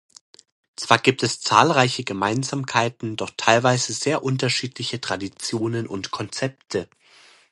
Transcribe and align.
Zwar 0.77 0.97
gibt 0.97 1.21
es 1.21 1.41
zahlreiche 1.41 2.03
Gemeinsamkeiten, 2.03 3.17
doch 3.17 3.29
teilweise 3.37 3.93
sehr 3.93 4.23
unterschiedliche 4.23 4.99
Traditionen 4.99 5.85
und 5.85 6.09
Konzepte. 6.09 6.89